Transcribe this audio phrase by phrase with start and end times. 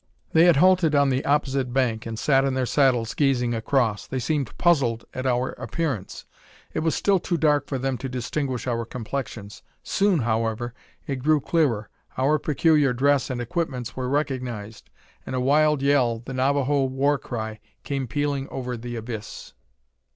[0.33, 4.07] They had halted on the opposite bank, and sat in their saddles, gazing across.
[4.07, 6.25] They seemed puzzled at our appearance.
[6.73, 9.61] It was still too dark for them to distinguish our complexions.
[9.83, 10.73] Soon, however,
[11.05, 11.87] it grew clearer;
[12.17, 14.89] our peculiar dress and equipments were recognised;
[15.23, 19.53] and a wild yell, the Navajo war cry, came pealing over the abyss!